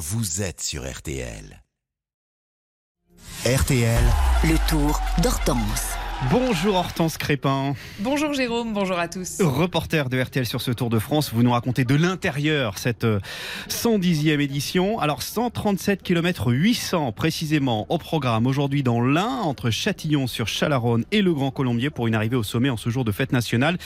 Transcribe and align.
vous 0.00 0.40
êtes 0.40 0.62
sur 0.62 0.90
RTL. 0.90 1.62
RTL, 3.44 4.04
Le 4.44 4.56
tour 4.70 4.98
d'Hortense. 5.22 5.99
Bonjour 6.28 6.74
Hortense 6.74 7.16
Crépin. 7.16 7.74
Bonjour 8.00 8.34
Jérôme, 8.34 8.74
bonjour 8.74 8.98
à 8.98 9.08
tous. 9.08 9.40
Reporter 9.40 10.10
de 10.10 10.20
RTL 10.20 10.44
sur 10.44 10.60
ce 10.60 10.70
Tour 10.70 10.90
de 10.90 10.98
France, 10.98 11.32
vous 11.32 11.42
nous 11.42 11.52
racontez 11.52 11.84
de 11.84 11.94
l'intérieur 11.94 12.76
cette 12.76 13.06
110e 13.70 14.38
édition. 14.38 14.98
Alors 14.98 15.22
137 15.22 16.02
km 16.02 16.52
800 16.52 17.12
précisément 17.12 17.86
au 17.88 17.96
programme 17.96 18.46
aujourd'hui 18.46 18.82
dans 18.82 19.00
l'Ain, 19.00 19.40
entre 19.44 19.70
Châtillon 19.70 20.26
sur 20.26 20.46
Chalaronne 20.46 21.06
et 21.10 21.22
le 21.22 21.32
Grand 21.32 21.50
Colombier 21.50 21.88
pour 21.88 22.06
une 22.06 22.14
arrivée 22.14 22.36
au 22.36 22.42
sommet 22.42 22.68
en 22.68 22.76
ce 22.76 22.90
jour 22.90 23.06
de 23.06 23.12
fête 23.12 23.32
nationale. 23.32 23.78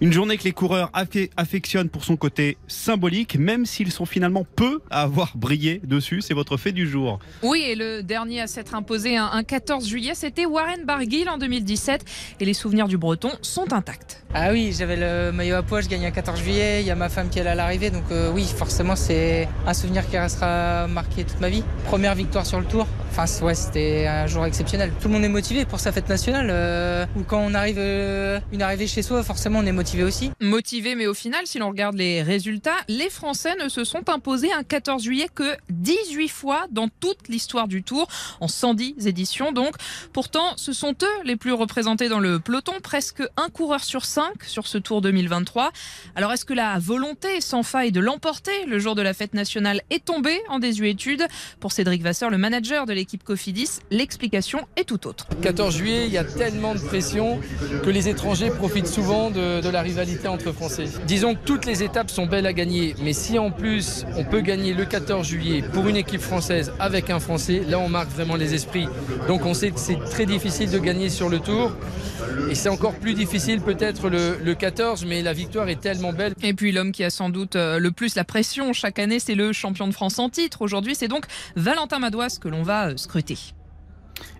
Une 0.00 0.12
journée 0.12 0.38
que 0.38 0.44
les 0.44 0.52
coureurs 0.52 0.92
affectionnent 1.36 1.88
pour 1.88 2.04
son 2.04 2.16
côté 2.16 2.56
symbolique, 2.68 3.36
même 3.36 3.66
s'ils 3.66 3.90
sont 3.90 4.06
finalement 4.06 4.46
peu 4.54 4.80
à 4.90 5.02
avoir 5.02 5.36
brillé 5.36 5.80
dessus. 5.82 6.20
C'est 6.20 6.34
votre 6.34 6.56
fait 6.56 6.72
du 6.72 6.88
jour. 6.88 7.18
Oui, 7.42 7.64
et 7.66 7.74
le 7.74 8.02
dernier 8.02 8.42
à 8.42 8.46
s'être 8.46 8.76
imposé 8.76 9.16
un 9.16 9.42
14 9.42 9.88
juillet, 9.88 10.14
c'était 10.14 10.46
Warren 10.46 10.84
Barguil 10.84 11.28
en 11.28 11.36
2010 11.36 11.79
et 11.88 12.44
les 12.44 12.54
souvenirs 12.54 12.88
du 12.88 12.98
Breton 12.98 13.30
sont 13.42 13.72
intacts. 13.72 14.19
Ah 14.32 14.50
oui, 14.52 14.72
j'avais 14.72 14.94
le 14.94 15.32
maillot 15.32 15.56
à 15.56 15.62
poids, 15.64 15.80
je 15.80 15.88
gagne 15.88 16.06
un 16.06 16.12
14 16.12 16.38
juillet, 16.38 16.82
il 16.82 16.86
y 16.86 16.92
a 16.92 16.94
ma 16.94 17.08
femme 17.08 17.30
qui 17.30 17.40
est 17.40 17.46
à 17.46 17.56
l'arrivée, 17.56 17.90
donc 17.90 18.04
euh, 18.12 18.30
oui, 18.32 18.44
forcément 18.44 18.94
c'est 18.94 19.48
un 19.66 19.74
souvenir 19.74 20.08
qui 20.08 20.16
restera 20.16 20.86
marqué 20.86 21.24
toute 21.24 21.40
ma 21.40 21.48
vie. 21.48 21.64
Première 21.86 22.14
victoire 22.14 22.46
sur 22.46 22.60
le 22.60 22.64
tour, 22.64 22.86
enfin 23.10 23.24
ouais, 23.44 23.56
c'était 23.56 24.06
un 24.06 24.28
jour 24.28 24.46
exceptionnel. 24.46 24.92
Tout 25.00 25.08
le 25.08 25.14
monde 25.14 25.24
est 25.24 25.28
motivé 25.28 25.64
pour 25.64 25.80
sa 25.80 25.90
fête 25.90 26.08
nationale, 26.08 26.46
euh, 26.48 27.06
ou 27.16 27.24
quand 27.24 27.40
on 27.40 27.54
arrive 27.54 27.78
euh, 27.80 28.38
une 28.52 28.62
arrivée 28.62 28.86
chez 28.86 29.02
soi, 29.02 29.24
forcément 29.24 29.58
on 29.58 29.66
est 29.66 29.72
motivé 29.72 30.04
aussi. 30.04 30.30
Motivé, 30.40 30.94
mais 30.94 31.08
au 31.08 31.14
final, 31.14 31.40
si 31.46 31.58
l'on 31.58 31.68
regarde 31.68 31.96
les 31.96 32.22
résultats, 32.22 32.76
les 32.86 33.10
Français 33.10 33.56
ne 33.60 33.68
se 33.68 33.82
sont 33.82 34.08
imposés 34.08 34.52
un 34.52 34.62
14 34.62 35.02
juillet 35.02 35.26
que 35.34 35.56
18 35.70 36.28
fois 36.28 36.66
dans 36.70 36.88
toute 37.00 37.26
l'histoire 37.26 37.66
du 37.66 37.82
tour, 37.82 38.06
en 38.38 38.46
110 38.46 39.08
éditions 39.08 39.50
donc. 39.50 39.74
Pourtant, 40.12 40.52
ce 40.54 40.72
sont 40.72 40.94
eux 41.02 41.24
les 41.24 41.34
plus 41.34 41.52
représentés 41.52 42.08
dans 42.08 42.20
le 42.20 42.38
peloton, 42.38 42.74
presque 42.80 43.24
un 43.36 43.48
coureur 43.48 43.82
sur 43.82 44.04
sur 44.46 44.66
ce 44.66 44.78
Tour 44.78 45.00
2023. 45.00 45.70
Alors 46.14 46.32
est-ce 46.32 46.44
que 46.44 46.54
la 46.54 46.78
volonté 46.78 47.40
sans 47.40 47.62
faille 47.62 47.92
de 47.92 48.00
l'emporter 48.00 48.66
le 48.66 48.78
jour 48.78 48.94
de 48.94 49.02
la 49.02 49.14
fête 49.14 49.34
nationale 49.34 49.82
est 49.90 50.04
tombée 50.04 50.40
en 50.48 50.58
désuétude? 50.58 51.26
Pour 51.58 51.72
Cédric 51.72 52.02
Vasseur, 52.02 52.30
le 52.30 52.38
manager 52.38 52.86
de 52.86 52.92
l'équipe 52.92 53.22
Cofidis, 53.24 53.80
l'explication 53.90 54.66
est 54.76 54.84
tout 54.84 55.06
autre. 55.06 55.26
14 55.42 55.76
juillet, 55.76 56.06
il 56.06 56.12
y 56.12 56.18
a 56.18 56.24
tellement 56.24 56.74
de 56.74 56.80
pression 56.80 57.40
que 57.82 57.90
les 57.90 58.08
étrangers 58.08 58.50
profitent 58.50 58.86
souvent 58.86 59.30
de, 59.30 59.60
de 59.60 59.68
la 59.68 59.82
rivalité 59.82 60.28
entre 60.28 60.52
Français. 60.52 60.84
Disons 61.06 61.34
que 61.34 61.40
toutes 61.44 61.66
les 61.66 61.82
étapes 61.82 62.10
sont 62.10 62.26
belles 62.26 62.46
à 62.46 62.52
gagner, 62.52 62.94
mais 63.02 63.12
si 63.12 63.38
en 63.38 63.50
plus 63.50 64.04
on 64.16 64.24
peut 64.24 64.40
gagner 64.40 64.74
le 64.74 64.84
14 64.84 65.26
juillet 65.26 65.62
pour 65.72 65.88
une 65.88 65.96
équipe 65.96 66.20
française 66.20 66.72
avec 66.78 67.10
un 67.10 67.20
Français, 67.20 67.62
là 67.66 67.78
on 67.78 67.88
marque 67.88 68.10
vraiment 68.10 68.36
les 68.36 68.54
esprits. 68.54 68.88
Donc 69.28 69.46
on 69.46 69.54
sait 69.54 69.70
que 69.70 69.80
c'est 69.80 69.98
très 70.10 70.26
difficile 70.26 70.70
de 70.70 70.78
gagner 70.78 71.08
sur 71.08 71.28
le 71.28 71.38
tour. 71.38 71.72
Et 72.50 72.54
c'est 72.54 72.68
encore 72.68 72.94
plus 72.94 73.14
difficile 73.14 73.60
peut-être 73.60 74.09
le, 74.10 74.54
14, 74.54 75.04
mais 75.06 75.22
la 75.22 75.32
victoire 75.32 75.68
est 75.68 75.80
tellement 75.80 76.12
belle. 76.12 76.34
Et 76.42 76.54
puis 76.54 76.72
l'homme 76.72 76.92
qui 76.92 77.04
a 77.04 77.10
sans 77.10 77.30
doute 77.30 77.56
euh, 77.56 77.78
le 77.78 77.90
plus 77.90 78.14
la 78.14 78.24
pression 78.24 78.72
chaque 78.72 78.98
année, 78.98 79.18
c'est 79.18 79.34
le 79.34 79.52
champion 79.52 79.86
de 79.86 79.92
France 79.92 80.18
en 80.18 80.28
titre. 80.28 80.62
Aujourd'hui, 80.62 80.94
c'est 80.94 81.08
donc 81.08 81.26
Valentin 81.56 81.98
Madouas 81.98 82.38
que 82.40 82.48
l'on 82.48 82.62
va 82.62 82.88
euh, 82.88 82.96
scruter. 82.96 83.38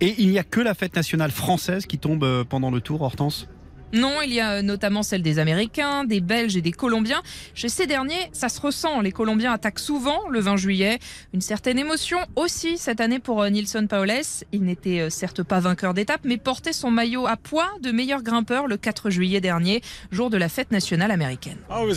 Et 0.00 0.14
il 0.18 0.28
n'y 0.28 0.38
a 0.38 0.44
que 0.44 0.60
la 0.60 0.74
fête 0.74 0.94
nationale 0.94 1.30
française 1.30 1.86
qui 1.86 1.98
tombe 1.98 2.24
euh, 2.24 2.44
pendant 2.44 2.70
le 2.70 2.80
tour, 2.80 3.02
Hortense? 3.02 3.48
Non, 3.94 4.20
il 4.22 4.32
y 4.32 4.40
a 4.40 4.60
notamment 4.60 5.04
celle 5.04 5.22
des 5.22 5.38
Américains, 5.38 6.04
des 6.04 6.20
Belges 6.20 6.56
et 6.56 6.60
des 6.60 6.72
Colombiens. 6.72 7.22
Chez 7.54 7.68
ces 7.68 7.86
derniers, 7.86 8.28
ça 8.32 8.48
se 8.48 8.60
ressent. 8.60 9.00
Les 9.00 9.12
Colombiens 9.12 9.52
attaquent 9.52 9.78
souvent 9.78 10.28
le 10.28 10.40
20 10.40 10.56
juillet. 10.56 10.98
Une 11.32 11.40
certaine 11.40 11.78
émotion 11.78 12.18
aussi 12.34 12.76
cette 12.76 13.00
année 13.00 13.20
pour 13.20 13.40
euh, 13.40 13.50
Nilsson 13.50 13.86
Paoles. 13.86 14.10
Il 14.50 14.64
n'était 14.64 14.98
euh, 14.98 15.10
certes 15.10 15.44
pas 15.44 15.60
vainqueur 15.60 15.94
d'étape, 15.94 16.22
mais 16.24 16.38
portait 16.38 16.72
son 16.72 16.90
maillot 16.90 17.28
à 17.28 17.36
poids 17.36 17.70
de 17.82 17.92
meilleur 17.92 18.22
grimpeur 18.24 18.66
le 18.66 18.76
4 18.76 19.10
juillet 19.10 19.40
dernier, 19.40 19.80
jour 20.10 20.28
de 20.28 20.38
la 20.38 20.48
fête 20.48 20.72
nationale 20.72 21.12
américaine. 21.12 21.58
Oh, 21.70 21.88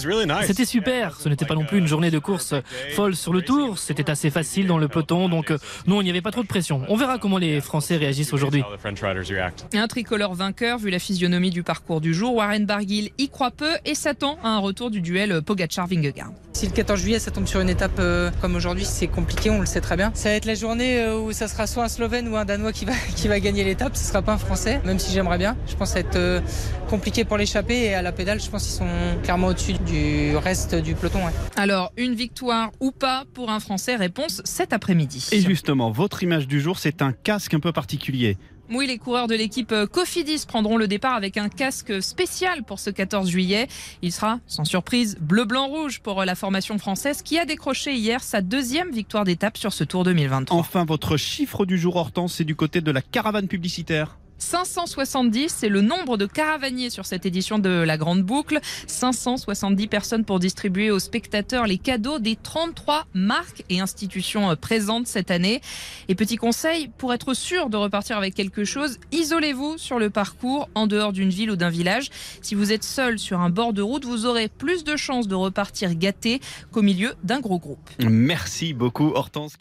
c'était 0.46 0.66
super. 0.66 1.20
Ce 1.20 1.30
n'était 1.30 1.46
pas 1.46 1.56
non 1.56 1.66
plus 1.66 1.80
une 1.80 1.88
journée 1.88 2.12
de 2.12 2.20
course 2.20 2.54
folle 2.94 3.16
sur 3.16 3.34
le 3.34 3.42
tour. 3.42 3.80
C'était 3.80 4.12
assez 4.12 4.30
facile 4.30 4.68
dans 4.68 4.78
le 4.78 4.88
peloton, 4.88 5.30
donc 5.30 5.50
euh, 5.50 5.58
non, 5.88 6.02
il 6.02 6.04
n'y 6.04 6.12
avait 6.12 6.22
pas 6.22 6.32
trop 6.32 6.44
de 6.44 6.48
pression. 6.48 6.84
On 6.90 6.96
verra 6.96 7.18
comment 7.18 7.40
les 7.40 7.60
Français 7.60 7.98
réagissent 7.98 8.34
aujourd'hui. 8.34 8.64
Un 9.74 9.88
tricolore 9.88 10.36
vainqueur, 10.36 10.78
vu 10.78 10.92
la 10.92 11.00
physionomie 11.00 11.50
du 11.50 11.64
parcours 11.64 11.87
cours 11.88 12.02
du 12.02 12.14
jour. 12.14 12.36
Warren 12.36 12.66
Barguil 12.66 13.12
y 13.18 13.30
croit 13.30 13.52
peu 13.52 13.72
et 13.86 13.96
s'attend 13.96 14.38
à 14.44 14.50
un 14.50 14.60
retour 14.60 14.92
du 14.92 15.02
duel 15.02 15.42
Pogacar-Vingegaard. 15.42 16.34
Si 16.54 16.66
le 16.66 16.72
14 16.72 17.00
juillet 17.00 17.20
ça 17.20 17.32
tombe 17.32 17.46
sur 17.46 17.62
une 17.62 17.70
étape 17.70 18.00
euh, 18.00 18.32
comme 18.42 18.56
aujourd'hui, 18.56 18.84
c'est 18.84 19.08
compliqué, 19.08 19.50
on 19.50 19.60
le 19.60 19.66
sait 19.66 19.80
très 19.80 19.96
bien. 19.96 20.12
Ça 20.16 20.30
va 20.30 20.36
être 20.36 20.46
la 20.46 20.56
journée 20.56 21.00
euh, 21.00 21.20
où 21.20 21.32
ça 21.32 21.48
sera 21.48 21.68
soit 21.68 21.84
un 21.84 21.88
Slovène 21.88 22.28
ou 22.28 22.36
un 22.36 22.46
Danois 22.46 22.74
qui 22.74 22.86
va, 22.86 22.94
qui 23.16 23.28
va 23.28 23.40
gagner 23.40 23.64
l'étape. 23.64 23.96
Ce 23.96 24.04
sera 24.04 24.22
pas 24.22 24.34
un 24.34 24.38
Français, 24.38 24.82
même 24.84 25.00
si 25.00 25.14
j'aimerais 25.14 25.38
bien. 25.38 25.56
Je 25.68 25.76
pense 25.76 25.94
que 25.94 26.00
ça 26.00 26.02
va 26.02 26.10
être 26.10 26.16
euh, 26.18 26.42
compliqué 26.90 27.26
pour 27.26 27.38
l'échapper 27.38 27.76
et 27.86 27.94
à 27.94 28.02
la 28.02 28.12
pédale, 28.12 28.42
je 28.42 28.50
pense 28.50 28.64
qu'ils 28.64 28.76
sont 28.76 29.20
clairement 29.24 29.48
au-dessus 29.48 29.74
du 29.74 30.36
reste 30.36 30.76
du 30.76 30.96
peloton. 30.96 31.20
Alors, 31.56 31.94
une 31.96 32.16
victoire 32.16 32.72
ou 32.80 32.92
pas 32.92 33.24
pour 33.34 33.50
un 33.50 33.60
Français? 33.60 33.96
Réponse 33.96 34.42
cet 34.44 34.74
après-midi. 34.74 35.30
Et 35.32 35.42
justement, 35.42 35.92
votre 35.92 36.24
image 36.24 36.48
du 36.48 36.60
jour, 36.60 36.80
c'est 36.80 37.02
un 37.02 37.14
casque 37.14 37.54
un 37.54 37.60
peu 37.60 37.72
particulier. 37.72 38.38
Oui, 38.70 38.86
les 38.86 38.98
coureurs 38.98 39.28
de 39.28 39.36
l'équipe 39.36 39.72
euh, 39.72 39.88
Cofidis 39.88 40.46
prendront 40.46 40.76
le 40.76 40.90
départ 40.90 41.14
avec 41.14 41.38
un 41.38 41.48
casque 41.48 42.02
spécial 42.02 42.64
pour 42.64 42.80
ce 42.80 42.90
14 42.90 43.30
juillet. 43.30 43.68
Il 44.02 44.12
sera, 44.12 44.40
sans 44.46 44.66
surprise, 44.66 45.18
bleu-blanc-rouge 45.22 46.02
pour 46.02 46.22
euh, 46.22 46.26
la 46.26 46.36
formation 46.36 46.78
française 46.78 47.22
qui 47.22 47.40
a 47.40 47.46
décroché 47.46 47.94
hier 47.94 48.22
sa 48.22 48.42
deuxième 48.42 48.92
victoire 48.92 49.24
d'étape 49.24 49.58
sur 49.58 49.72
ce 49.72 49.86
Tour 49.86 50.04
2023. 50.04 50.58
Enfin, 50.58 50.84
votre 50.84 51.16
chiffre 51.16 51.66
du 51.66 51.78
jour, 51.78 51.96
Hortense, 51.96 52.34
c'est 52.36 52.44
du 52.44 52.56
côté 52.56 52.82
de 52.82 52.92
la 52.92 53.02
caravane 53.02 53.48
publicitaire. 53.48 54.18
570, 54.38 55.54
c'est 55.56 55.70
le 55.70 55.82
nombre 55.82 56.18
de 56.18 56.26
caravaniers 56.26 56.90
sur 56.90 57.06
cette 57.06 57.26
édition 57.26 57.60
de 57.60 57.70
la 57.70 57.98
Grande 57.98 58.24
Boucle. 58.24 58.60
570 58.88 59.88
personnes 59.88 60.26
pour 60.26 60.40
distribuer 60.40 60.92
aux 60.92 61.00
spectateurs 61.00 61.68
les 61.68 61.78
cadeaux 61.78 62.20
des 62.20 62.36
33 62.36 63.08
marques 63.14 63.64
et 63.70 63.80
institutions 63.80 64.52
euh, 64.52 64.56
présentes 64.56 65.08
cette 65.08 65.32
année. 65.32 65.62
Et 66.08 66.16
petit 66.16 66.38
conseil, 66.38 66.90
pour 66.98 67.14
être 67.14 67.34
sûr 67.34 67.70
de 67.70 67.78
repartir 67.78 68.18
avec 68.18 68.36
quelque 68.36 68.66
chose, 68.66 69.00
isolez-vous 69.12 69.78
sur 69.78 70.00
le 70.00 70.10
parcours 70.10 70.70
en 70.76 70.88
dehors 70.88 71.14
d'une 71.14 71.30
ville 71.30 71.52
ou 71.52 71.56
d'un 71.56 71.70
village. 71.70 72.10
Si 72.42 72.56
vous 72.56 72.72
êtes 72.72 72.84
seul 72.84 73.20
sur 73.20 73.40
un 73.40 73.50
bord 73.50 73.74
de 73.74 73.82
route, 73.82 74.06
vous 74.06 74.26
aurez 74.26 74.48
plus 74.48 74.84
de 74.84 74.96
chances 74.96 75.28
de 75.28 75.36
repartir 75.36 75.96
gâté 75.96 76.40
qu'au 76.72 76.82
milieu 76.82 77.14
d'un 77.24 77.40
gros 77.40 77.60
groupe. 77.60 77.90
Merci 78.08 78.74
beaucoup 78.74 79.12
Hortense. 79.16 79.58